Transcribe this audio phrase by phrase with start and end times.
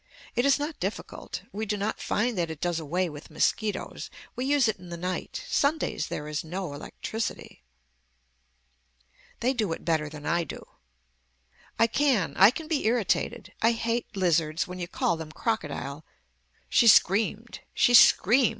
[0.35, 1.43] It is not difficult.
[1.51, 4.09] We do not find that it does away with mosquitoes.
[4.35, 5.43] We use it in the night.
[5.47, 7.61] Sundays there is no electricity.
[9.41, 10.65] THEY DO IT BETTER THAN I DO
[11.77, 12.33] I can.
[12.35, 13.53] I can be irritated.
[13.61, 16.03] I hate lizards when you call them crocodile.
[16.67, 17.59] She screamed.
[17.75, 18.49] She screamed.